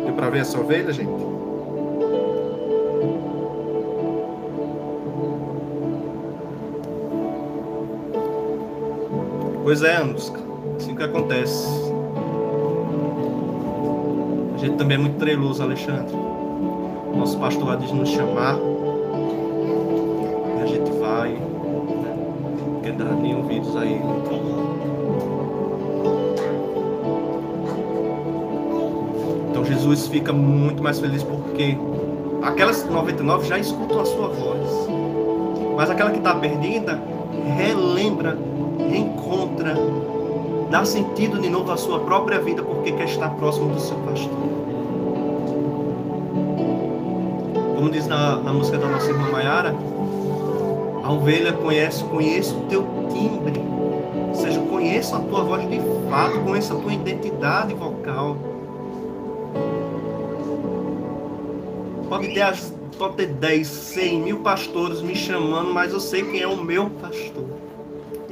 Deu 0.04 0.14
pra 0.16 0.30
ver 0.30 0.40
essa 0.40 0.60
ovelha, 0.60 0.92
gente? 0.92 1.33
Pois 9.64 9.82
é, 9.82 9.96
Anusca. 9.96 10.42
Assim 10.76 10.94
que 10.94 11.04
acontece. 11.04 11.66
A 14.56 14.58
gente 14.58 14.76
também 14.76 14.96
é 14.96 15.00
muito 15.00 15.18
treloso, 15.18 15.64
Alexandre. 15.64 16.14
Nosso 17.16 17.40
pastor 17.40 17.70
lá 17.70 17.76
diz 17.78 17.90
nos 17.94 18.10
chamar. 18.10 18.58
E 20.58 20.62
a 20.62 20.66
gente 20.66 20.92
vai. 21.00 21.30
Né? 21.30 22.82
Quer 22.84 22.92
dar 22.92 23.06
nem 23.16 23.38
ouvidos 23.38 23.74
aí. 23.78 24.02
Então 29.50 29.64
Jesus 29.64 30.08
fica 30.10 30.34
muito 30.34 30.84
mais 30.84 31.00
feliz 31.00 31.24
porque 31.24 31.78
aquelas 32.42 32.84
99 32.84 33.48
já 33.48 33.58
escutam 33.58 34.02
a 34.02 34.06
sua 34.06 34.28
voz. 34.28 34.90
Mas 35.78 35.90
aquela 35.90 36.12
que 36.12 36.18
está 36.18 36.36
perdida 36.36 37.13
relembra 37.58 38.38
reencontra, 38.78 39.76
dá 40.70 40.86
sentido 40.86 41.40
de 41.40 41.50
novo 41.50 41.72
à 41.72 41.78
sua 41.78 42.00
própria 42.00 42.40
vida 42.40 42.64
porque 42.64 42.92
quer 42.92 43.06
estar 43.06 43.30
próximo 43.32 43.74
do 43.74 43.80
seu 43.80 43.98
pastor. 43.98 44.64
Como 47.76 47.90
diz 47.90 48.08
na, 48.08 48.38
na 48.38 48.54
música 48.54 48.78
da 48.78 48.88
nossa 48.88 49.10
irmã 49.10 49.30
Maiara, 49.30 49.76
a 51.04 51.12
ovelha 51.12 51.52
conhece, 51.54 52.04
conheço 52.06 52.58
o 52.58 52.62
teu 52.62 52.84
timbre. 53.12 53.62
Ou 54.30 54.36
seja, 54.36 54.60
conheço 54.62 55.16
a 55.16 55.20
tua 55.20 55.44
voz 55.44 55.70
de 55.70 55.80
fato, 56.10 56.40
conheço 56.40 56.74
a 56.74 56.76
tua 56.78 56.94
identidade 56.94 57.74
vocal. 57.74 58.38
Pode 62.08 62.34
ter, 62.34 62.42
as, 62.42 62.73
pode 62.94 63.16
ter 63.16 63.28
10, 63.28 63.68
100 63.68 64.22
mil 64.22 64.40
pastores 64.40 65.02
me 65.02 65.16
chamando, 65.16 65.74
mas 65.74 65.92
eu 65.92 66.00
sei 66.00 66.24
quem 66.24 66.42
é 66.42 66.48
o 66.48 66.58
meu 66.58 66.90
pastor 66.90 67.64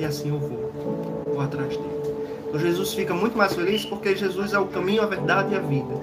e 0.01 0.05
assim 0.05 0.29
eu 0.29 0.39
vou, 0.39 1.23
vou 1.25 1.41
atrás 1.41 1.77
dele. 1.77 2.01
Então 2.47 2.59
Jesus 2.59 2.93
fica 2.93 3.13
muito 3.13 3.37
mais 3.37 3.53
feliz 3.53 3.85
porque 3.85 4.15
Jesus 4.15 4.53
é 4.53 4.59
o 4.59 4.65
caminho, 4.65 5.03
a 5.03 5.05
verdade 5.05 5.53
e 5.53 5.57
a 5.57 5.59
vida. 5.59 5.93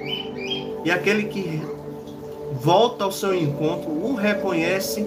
E 0.85 0.90
aquele 0.90 1.25
que 1.25 1.61
volta 2.53 3.05
ao 3.05 3.12
seu 3.12 3.35
encontro, 3.35 3.90
o 3.90 4.14
reconhece, 4.14 5.07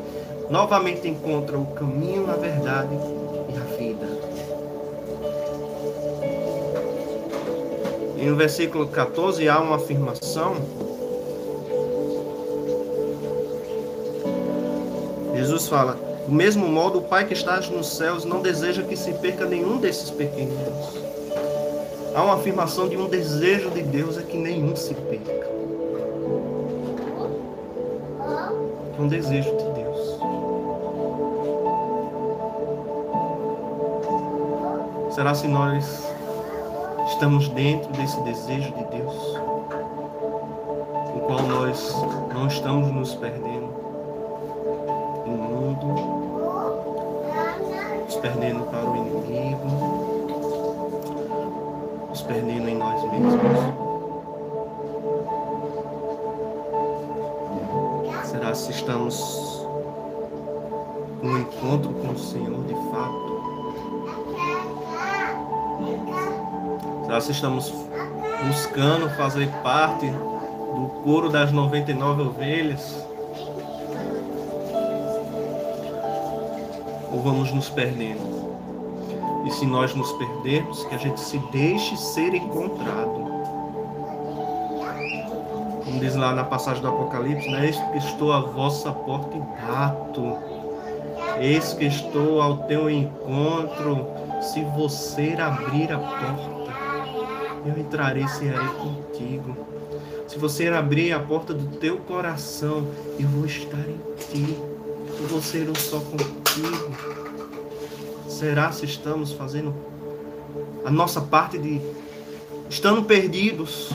novamente 0.50 1.08
encontra 1.08 1.58
o 1.58 1.66
caminho, 1.68 2.30
a 2.30 2.36
verdade 2.36 2.94
e 3.50 3.58
a 3.58 3.78
vida. 3.78 4.08
E 8.18 8.26
no 8.26 8.36
versículo 8.36 8.88
14 8.88 9.48
há 9.48 9.60
uma 9.60 9.78
afirmação. 9.78 10.90
Jesus 15.41 15.67
fala: 15.67 15.97
do 16.27 16.32
mesmo 16.32 16.67
modo, 16.67 16.99
o 16.99 17.01
Pai 17.01 17.25
que 17.25 17.34
está 17.34 17.60
nos 17.62 17.97
céus 17.97 18.23
não 18.23 18.43
deseja 18.43 18.84
que 18.84 18.95
se 18.95 19.12
perca 19.13 19.43
nenhum 19.43 19.77
desses 19.77 20.12
pequenos. 20.12 21.01
Há 22.13 22.23
uma 22.23 22.36
afirmação 22.36 22.88
de 22.88 22.95
um 22.95 23.10
desejo 23.10 23.71
de 23.71 23.82
Deus 23.82 24.19
é 24.19 24.21
que 24.21 24.38
nenhum 24.38 24.75
se 24.75 24.93
perca. 24.93 25.49
É 28.95 29.01
um 29.01 29.08
desejo 29.08 29.49
de 29.49 29.63
Deus. 29.71 30.19
Será 35.15 35.34
se 35.34 35.47
nós 35.47 36.04
estamos 37.08 37.49
dentro 37.49 37.91
desse 37.93 38.21
desejo 38.21 38.71
de 38.73 38.84
Deus, 38.95 39.15
o 41.15 41.19
qual 41.25 41.41
nós 41.41 41.95
não 42.32 42.45
estamos 42.45 42.91
nos 42.91 43.15
perdendo 43.15 43.71
perdendo 48.22 48.64
para 48.66 48.86
o 48.86 48.96
inimigo, 48.98 49.68
nos 52.08 52.22
perdendo 52.22 52.70
em 52.70 52.78
nós 52.78 53.02
mesmos. 53.12 53.42
Será 58.26 58.54
se 58.54 58.72
estamos 58.72 59.66
no 61.24 61.40
encontro 61.40 61.92
com 61.94 62.10
o 62.10 62.20
Senhor 62.20 62.64
de 62.64 62.76
fato? 62.92 63.32
Será 67.06 67.22
se 67.22 67.32
estamos 67.32 67.74
buscando 68.48 69.10
fazer 69.18 69.50
parte 69.64 70.08
do 70.08 71.02
coro 71.04 71.28
das 71.30 71.52
99 71.52 72.22
ovelhas? 72.22 73.11
Ou 77.12 77.21
vamos 77.21 77.52
nos 77.52 77.69
perdendo? 77.69 78.52
E 79.45 79.52
se 79.52 79.65
nós 79.65 79.93
nos 79.95 80.12
perdermos, 80.13 80.86
que 80.86 80.95
a 80.95 80.97
gente 80.97 81.19
se 81.19 81.38
deixe 81.52 81.97
ser 81.97 82.34
encontrado. 82.34 83.32
Como 85.84 86.00
diz 86.00 86.15
lá 86.15 86.34
na 86.34 86.43
passagem 86.43 86.82
do 86.82 86.88
Apocalipse, 86.88 87.50
né? 87.50 87.65
Eis 87.65 87.78
que 87.78 87.97
estou 87.97 88.32
à 88.32 88.39
vossa 88.39 88.91
porta 88.91 89.36
e 89.36 89.39
bato. 89.39 90.38
Eis 91.39 91.74
que 91.74 91.86
estou 91.86 92.41
ao 92.41 92.58
teu 92.60 92.89
encontro. 92.89 94.08
Se 94.41 94.63
você 94.76 95.36
abrir 95.39 95.91
a 95.91 95.97
porta, 95.97 96.71
eu 97.65 97.78
entrarei 97.80 98.24
e 98.24 98.30
serei 98.30 98.67
contigo. 98.80 99.56
Se 100.28 100.38
você 100.39 100.67
abrir 100.69 101.13
a 101.13 101.19
porta 101.19 101.54
do 101.54 101.78
teu 101.78 101.97
coração, 101.97 102.88
eu 103.19 103.28
vou 103.28 103.45
estar 103.45 103.78
em 103.78 104.00
ti. 104.30 104.56
Eu 105.19 105.28
vou 105.28 105.41
ser 105.41 105.69
um 105.69 105.76
só 105.76 106.00
contigo. 106.00 106.40
Será 108.28 108.74
se 108.74 108.84
estamos 108.84 109.32
fazendo 109.32 109.74
a 110.84 110.92
nossa 110.92 111.22
parte 111.22 111.58
de 111.58 111.80
estando 112.70 113.04
perdidos? 113.04 113.92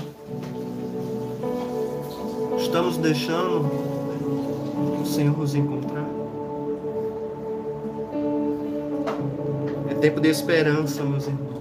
Estamos 2.58 2.96
deixando 2.96 3.60
o 5.02 5.04
Senhor 5.04 5.36
nos 5.36 5.54
encontrar? 5.54 6.06
É 9.90 9.94
tempo 9.94 10.18
de 10.20 10.28
esperança, 10.28 11.02
meus 11.02 11.26
irmãos. 11.26 11.56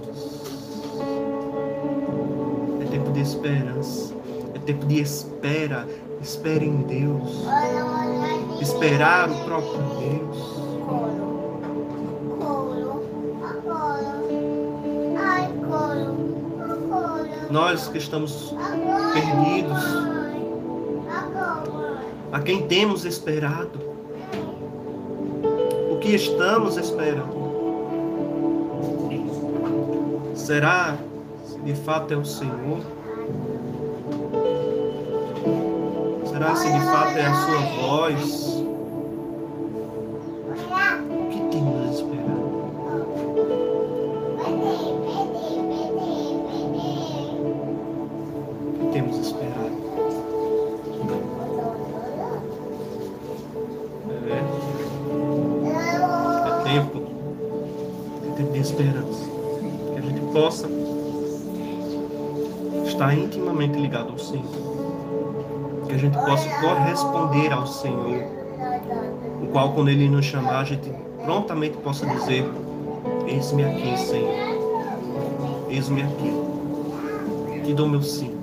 É 2.80 2.84
tempo 2.86 3.12
de 3.12 3.20
esperança. 3.20 4.14
É 4.54 4.58
tempo 4.60 4.86
de 4.86 5.00
espera. 5.00 5.86
Espere 6.22 6.64
em 6.64 6.82
Deus. 6.82 7.44
Esperar 8.62 9.30
o 9.30 9.44
próprio 9.44 9.82
Deus. 10.00 10.55
Nós 17.56 17.88
que 17.88 17.96
estamos 17.96 18.54
perdidos, 19.14 19.82
a 22.30 22.38
quem 22.38 22.66
temos 22.66 23.06
esperado, 23.06 23.80
o 25.90 25.96
que 25.96 26.14
estamos 26.14 26.76
esperando. 26.76 27.46
Será 30.34 30.98
se 31.46 31.58
de 31.60 31.74
fato 31.76 32.12
é 32.12 32.18
o 32.18 32.26
Senhor? 32.26 32.82
Será 36.26 36.54
se 36.56 36.70
de 36.70 36.80
fato 36.80 37.16
é 37.16 37.24
a 37.24 37.34
sua 37.36 37.60
voz? 37.80 38.45
Ao 64.16 64.18
Senhor. 64.18 65.86
Que 65.86 65.94
a 65.94 65.98
gente 65.98 66.14
possa 66.14 66.48
corresponder 66.60 67.52
ao 67.52 67.66
Senhor. 67.66 68.24
O 69.42 69.46
qual, 69.48 69.72
quando 69.72 69.90
Ele 69.90 70.08
nos 70.08 70.24
chamar, 70.24 70.60
a 70.60 70.64
gente 70.64 70.90
prontamente 71.22 71.76
possa 71.78 72.06
dizer: 72.06 72.44
Eis-me 73.26 73.64
aqui, 73.64 73.98
Senhor. 73.98 75.66
Eis-me 75.68 76.02
aqui. 76.02 76.32
Te 77.64 77.74
dou 77.74 77.88
meu 77.88 78.02
sim. 78.02 78.34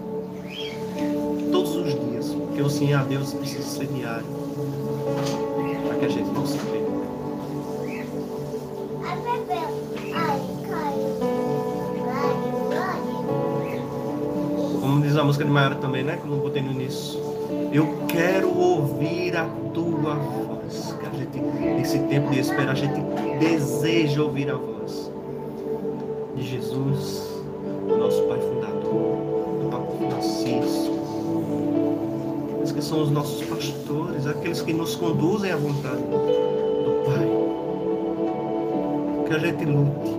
Todos 1.51 1.75
os 1.75 1.93
dias. 1.93 2.33
Porque 2.33 2.61
o 2.61 2.69
sim 2.69 2.93
a 2.93 3.03
Deus 3.03 3.33
precisa 3.33 3.63
ser 3.63 3.87
diário. 3.87 4.25
Para 5.87 5.97
que 5.97 6.05
a 6.05 6.09
gente 6.09 6.29
não 6.31 6.45
música 15.33 15.45
de 15.45 15.51
Maiara 15.51 15.75
também, 15.75 16.03
né? 16.03 16.19
Que 16.21 16.29
eu 16.29 16.37
botei 16.37 16.61
no 16.61 16.71
início. 16.71 17.19
Eu 17.71 18.05
quero 18.07 18.55
ouvir 18.55 19.35
a 19.35 19.45
tua 19.73 20.13
voz. 20.13 20.95
Que 20.99 21.05
a 21.07 21.09
gente, 21.09 21.39
nesse 21.39 21.97
tempo 22.01 22.29
de 22.29 22.39
espera, 22.39 22.71
a 22.71 22.75
gente 22.75 23.01
deseja 23.39 24.21
ouvir 24.21 24.51
a 24.51 24.55
voz 24.55 25.11
de 26.35 26.43
Jesus, 26.43 27.27
nosso 27.87 28.21
Pai 28.23 28.39
Fundador, 28.39 29.17
do 29.59 29.69
Papa 29.71 29.91
Francisco. 29.97 30.99
Aqueles 32.51 32.71
que 32.71 32.81
são 32.83 33.01
os 33.01 33.09
nossos 33.09 33.43
pastores, 33.43 34.27
aqueles 34.27 34.61
que 34.61 34.71
nos 34.71 34.95
conduzem 34.95 35.51
à 35.51 35.57
vontade 35.57 36.01
do 36.03 37.03
Pai. 37.05 37.27
Que 39.27 39.33
a 39.33 39.39
gente 39.39 39.65
lute, 39.65 40.15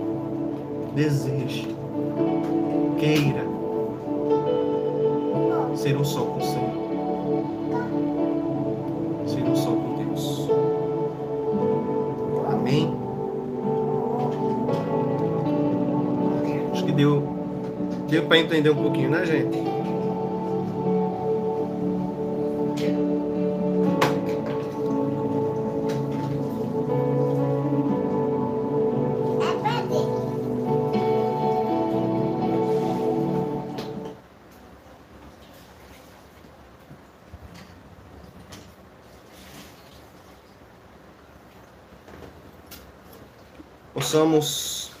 deseje, 0.93 1.73
queira 2.99 3.44
ser 5.85 5.95
um 5.97 6.03
só 6.03 6.21
com 6.21 6.39
o 6.39 6.41
Senhor. 6.41 6.71
Ser 9.27 9.43
um 9.43 9.55
só 9.55 9.69
com 9.69 10.03
Deus. 10.03 10.49
Amém? 12.51 12.91
Acho 16.71 16.85
que 16.85 16.91
deu, 16.91 17.21
deu 18.09 18.23
para 18.23 18.39
entender 18.39 18.71
um 18.71 18.81
pouquinho, 18.81 19.11
né, 19.11 19.27
gente? 19.27 19.74
Possamos 44.45 44.91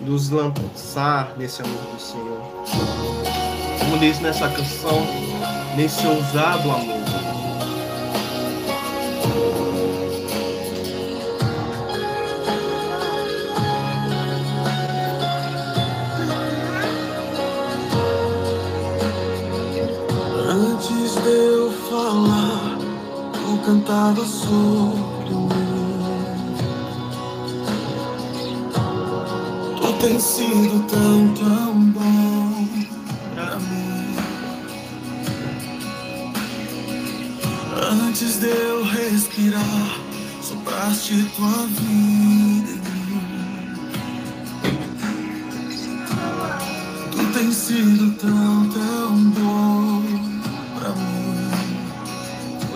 nos 0.00 0.30
lançar 0.30 1.36
nesse 1.36 1.60
amor 1.62 1.82
do 1.94 2.00
Senhor. 2.00 2.40
Como 3.78 3.98
diz 3.98 4.18
nessa 4.20 4.48
canção, 4.48 5.06
nesse 5.76 6.06
ousado 6.06 6.70
amor. 6.70 7.11
cantado 23.72 24.26
sobre 24.26 25.34
mim. 25.34 25.48
Tu 29.80 29.92
tens 30.00 30.22
sido 30.22 30.86
tão, 30.88 31.28
tão 31.34 31.80
bom 31.90 32.68
pra 33.34 33.58
mim. 33.58 34.16
Antes 38.06 38.40
de 38.40 38.48
eu 38.48 38.84
respirar, 38.84 40.00
sopraste 40.42 41.24
tua 41.34 41.66
vida. 41.66 42.11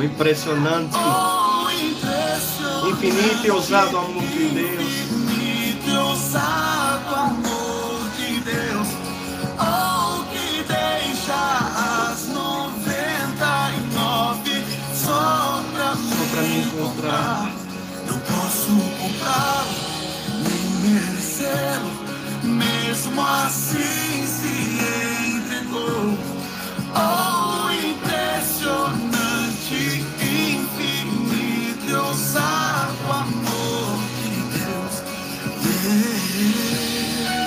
Impressionante, 0.06 0.96
infinito 2.90 3.46
e 3.46 3.50
ousado 3.50 3.98
amor 3.98 4.22
de 4.22 4.48
Deus. 4.48 4.80
infinito 4.80 5.90
e 5.90 5.96
ousado 5.96 7.14
amor 7.14 8.10
de 8.16 8.40
Deus, 8.40 8.88
oh, 9.58 10.24
que 10.30 10.46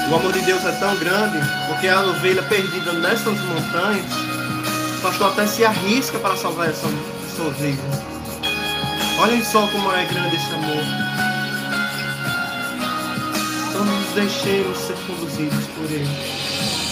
O 0.09 0.15
amor 0.15 0.33
de 0.33 0.41
Deus 0.41 0.65
é 0.65 0.71
tão 0.71 0.95
grande, 0.95 1.37
porque 1.67 1.87
a 1.87 2.01
ovelha 2.01 2.41
perdida 2.41 2.93
nessas 2.93 3.39
montanhas, 3.41 4.11
o 4.97 5.01
pastor 5.03 5.27
até 5.27 5.45
se 5.45 5.63
arrisca 5.63 6.17
para 6.17 6.35
salvar 6.35 6.67
essa, 6.67 6.87
essa 7.27 7.43
ovelha. 7.43 7.77
Olhem 9.19 9.43
só 9.43 9.67
como 9.67 9.91
é 9.91 10.05
grande 10.05 10.35
esse 10.35 10.51
amor. 10.51 10.83
Então 13.69 13.85
nos 13.85 14.09
deixemos 14.15 14.79
ser 14.79 14.95
conduzidos 15.05 15.67
por 15.67 15.85
Ele. 15.91 16.09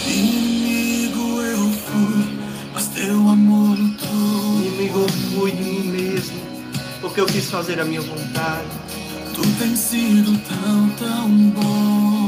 Inimigo 0.06 1.42
eu 1.42 1.72
fui, 1.72 2.38
mas 2.72 2.86
teu 2.86 3.16
amor 3.28 3.76
lutou. 3.76 4.60
Inimigo 4.64 5.00
eu 5.00 5.08
fui 5.08 5.50
de 5.50 5.64
mim 5.64 5.88
mesmo, 5.88 6.40
porque 7.00 7.20
eu 7.20 7.26
quis 7.26 7.50
fazer 7.50 7.80
a 7.80 7.84
minha 7.84 8.00
vontade. 8.00 8.68
Tu 9.34 9.42
tens 9.58 9.76
sido 9.76 10.38
tão, 10.46 10.88
tão 10.90 11.28
bom 11.28 12.27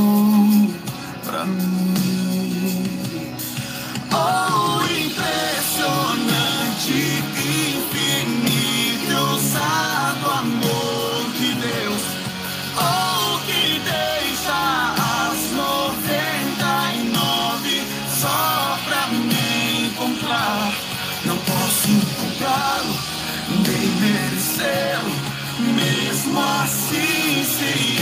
assim 26.63 27.43
se 27.43 27.99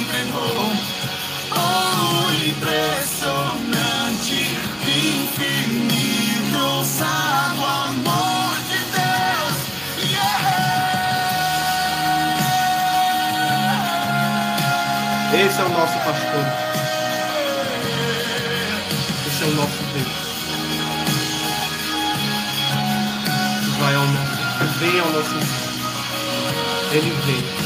entregou. 0.00 0.72
Oh, 1.54 2.32
impressionante, 2.32 4.40
infinito, 4.86 6.58
ousado 6.58 7.62
amor 7.64 8.56
de 8.68 8.78
Deus. 8.96 9.56
Yeah! 10.10 10.42
Esse 15.46 15.60
é 15.60 15.64
o 15.64 15.68
nosso 15.68 15.98
pastor. 15.98 16.46
Esse 19.26 19.42
é 19.42 19.46
o 19.46 19.50
nosso 19.54 19.82
Deus. 19.92 20.12
Vai 23.78 23.94
ao 23.94 24.06
nosso, 24.06 24.64
vem 24.78 25.00
ao 25.00 25.10
nosso. 25.10 25.36
Ele 26.92 27.10
vem. 27.26 27.61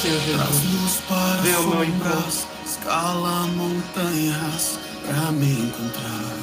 Senhor 0.00 0.20
Jesus. 0.20 1.02
Vem 1.42 1.54
ao 1.54 1.62
meu 1.64 1.82
sombras, 1.82 2.46
escala 2.64 3.48
montanhas 3.48 4.78
pra 5.04 5.32
me 5.32 5.50
encontrar. 5.50 6.38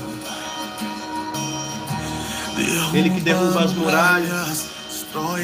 Ele 2.93 3.09
que 3.11 3.21
derruba 3.21 3.63
as 3.63 3.73
muralhas, 3.73 4.65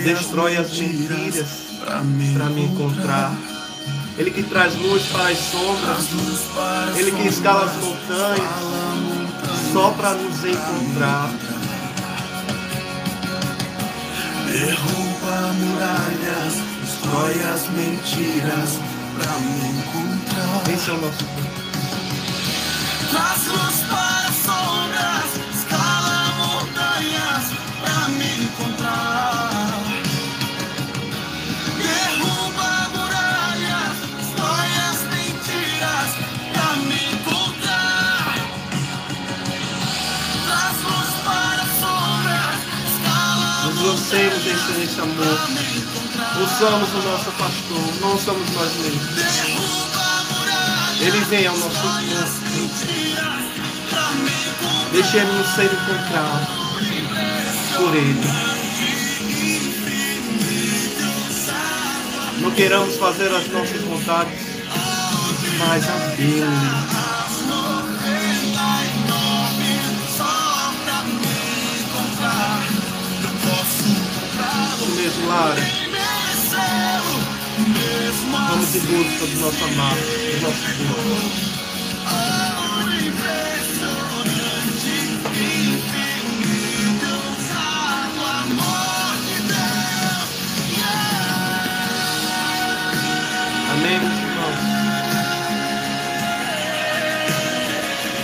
destrói, 0.03 0.57
as 0.57 0.71
mentiras 0.71 1.47
para 1.79 2.01
me 2.01 2.65
encontrar. 2.65 3.33
Ele 4.17 4.31
que 4.31 4.43
traz 4.43 4.75
luz 4.75 5.03
para 5.07 5.29
as 5.29 5.37
sombras, 5.37 6.97
Ele 6.97 7.11
que 7.13 7.27
escala 7.29 7.63
as 7.63 7.75
montanhas 7.77 9.71
só 9.71 9.89
para 9.91 10.15
nos 10.15 10.43
encontrar. 10.43 11.31
Derruba 14.51 15.53
muralhas, 15.53 16.70
destrói 17.11 17.43
as 17.53 17.67
mentiras 17.71 18.79
pra 19.17 19.33
me 19.39 19.69
encontrar. 19.69 20.73
Esse 20.73 20.89
é 20.89 20.93
o 20.93 21.01
nosso. 21.01 21.25
Traz 23.09 23.47
luz 23.47 23.83
para 23.89 24.27
as 24.27 24.35
sombras, 24.35 25.29
escala 25.53 26.33
montanhas 26.37 27.51
pra 27.81 28.07
me 28.07 28.43
encontrar. 28.45 29.81
Derruba 31.77 32.89
muralhas, 32.95 33.97
destrói 34.17 34.71
as 34.89 35.01
mentiras 35.11 36.09
pra 36.53 36.75
me 36.77 37.13
encontrar. 37.13 38.35
Traz 40.47 40.77
luz 40.83 41.11
para 41.25 41.61
as 41.61 41.71
sombras, 41.81 42.55
escala 42.87 43.65
Nos 43.65 43.81
lancemos 43.83 44.45
esse, 44.45 44.79
nesse 44.79 45.01
amor. 45.01 45.60
Ouçamos 46.41 46.89
o 46.89 47.01
nosso 47.07 47.31
pastor, 47.33 48.01
não 48.01 48.17
somos 48.17 48.49
nós 48.49 48.75
mesmos. 48.77 49.91
Ele 50.99 51.19
vem 51.25 51.45
ao 51.45 51.55
nosso 51.55 51.77
encontro. 51.77 52.87
Deixemos 54.91 55.47
ser 55.49 55.65
encontrados 55.65 56.47
por 57.77 57.95
Ele. 57.95 58.21
Não 62.39 62.49
queiramos 62.49 62.97
fazer 62.97 63.27
as 63.27 63.47
nossas 63.49 63.81
vontades, 63.81 64.39
mas 65.59 65.87
a 65.87 66.15
dele. 66.15 66.90
Em 78.73 78.79
busca 78.79 79.25
do 79.25 79.39
nosso 79.41 79.63
amado, 79.65 79.99
do 79.99 80.41
nosso 80.41 80.63
Deus. 80.77 81.51
Amém, 93.71 93.99
meus 93.99 94.17
irmãos? 94.19 94.55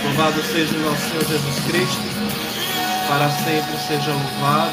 Louvado 0.04 0.42
seja 0.44 0.74
o 0.74 0.80
nosso 0.80 1.10
Senhor 1.10 1.24
Jesus 1.26 1.58
Cristo, 1.66 2.02
para 3.06 3.28
sempre 3.30 3.76
seja 3.86 4.12
louvado 4.12 4.72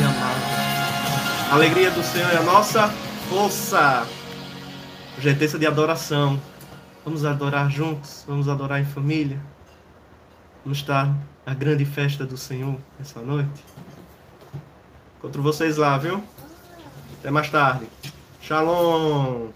e 0.00 0.02
amado. 0.02 1.50
A 1.50 1.54
alegria 1.54 1.92
do 1.92 2.02
Senhor 2.02 2.32
é 2.32 2.38
a 2.38 2.42
nossa 2.42 2.92
força. 3.28 4.04
Terça 5.20 5.58
de 5.58 5.66
adoração. 5.66 6.40
Vamos 7.04 7.26
adorar 7.26 7.70
juntos, 7.70 8.24
vamos 8.26 8.48
adorar 8.48 8.80
em 8.80 8.86
família. 8.86 9.38
Vamos 10.64 10.78
estar 10.78 11.14
na 11.44 11.52
grande 11.52 11.84
festa 11.84 12.24
do 12.24 12.38
Senhor 12.38 12.78
essa 12.98 13.20
noite. 13.20 13.62
Encontro 15.18 15.42
vocês 15.42 15.76
lá, 15.76 15.98
viu? 15.98 16.24
Até 17.18 17.30
mais 17.30 17.50
tarde. 17.50 17.86
Shalom. 18.40 19.50